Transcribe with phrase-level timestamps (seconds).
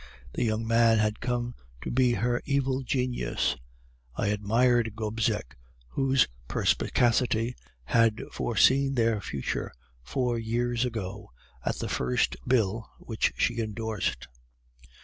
[0.33, 1.53] The young man had come
[1.83, 3.55] to be her evil genius.
[4.15, 5.55] I admired Gobseck,
[5.89, 11.29] whose perspicacity had foreseen their future four years ago
[11.63, 14.27] at the first bill which she endorsed.